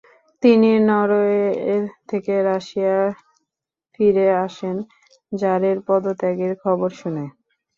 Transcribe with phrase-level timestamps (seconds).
[0.43, 1.45] তিনি নরওয়ে
[2.09, 3.11] থেকে রাশিয়ায়
[3.93, 4.75] ফিরে আসেন,
[5.31, 7.25] জারের পদত্যাগের খবর শুনে।